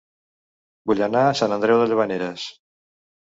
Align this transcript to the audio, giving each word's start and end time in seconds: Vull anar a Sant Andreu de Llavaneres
Vull 0.91 1.01
anar 1.07 1.21
a 1.25 1.35
Sant 1.41 1.53
Andreu 1.57 1.83
de 1.83 1.87
Llavaneres 1.93 2.47